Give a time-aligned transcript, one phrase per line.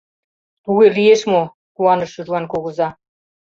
[0.63, 1.43] —Туге лиеш мо?—
[1.75, 2.89] куаныш Чужган кугыза.